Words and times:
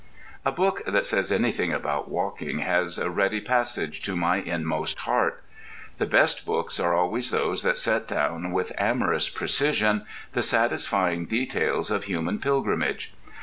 A 0.43 0.51
book 0.51 0.81
that 0.87 1.05
says 1.05 1.31
anything 1.31 1.71
about 1.71 2.09
walking 2.09 2.57
has 2.57 2.97
a 2.97 3.11
ready 3.11 3.39
passage 3.39 4.01
to 4.01 4.15
my 4.15 4.37
inmost 4.37 4.97
heart. 5.01 5.43
The 5.99 6.07
best 6.07 6.43
books 6.43 6.79
are 6.79 6.95
always 6.95 7.29
those 7.29 7.61
that 7.61 7.77
set 7.77 8.07
down 8.07 8.51
with 8.51 8.71
"amorous 8.79 9.29
precision" 9.29 10.05
the 10.31 10.41
satisfying 10.41 11.25
details 11.27 11.91
of 11.91 12.05
human 12.05 12.39
pilgrimage. 12.39 13.13